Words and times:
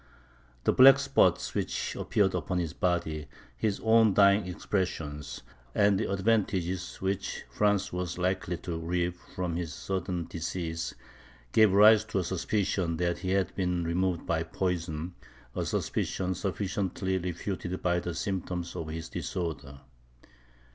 The 0.63 0.73
black 0.73 0.97
spots 0.97 1.53
which 1.53 1.95
appeared 1.95 2.33
upon 2.33 2.57
his 2.57 2.73
body, 2.73 3.27
his 3.55 3.79
own 3.81 4.15
dying 4.15 4.47
expressions, 4.47 5.43
and 5.75 5.99
the 5.99 6.11
advantages 6.11 6.95
which 7.01 7.43
France 7.51 7.93
was 7.93 8.17
likely 8.17 8.57
to 8.65 8.79
reap 8.79 9.15
from 9.35 9.57
his 9.57 9.71
sudden 9.75 10.25
decease, 10.25 10.95
gave 11.51 11.71
rise 11.71 12.03
to 12.05 12.17
a 12.17 12.23
suspicion 12.23 12.97
that 12.97 13.19
he 13.19 13.29
had 13.29 13.53
been 13.53 13.83
removed 13.83 14.25
by 14.25 14.41
poison 14.41 15.13
a 15.55 15.67
suspicion 15.67 16.33
sufficiently 16.33 17.19
refuted 17.19 17.83
by 17.83 17.99
the 17.99 18.15
symptoms 18.15 18.75
of 18.75 18.87
his 18.87 19.07
disorder. 19.07 19.81